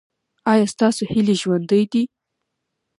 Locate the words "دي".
1.91-2.03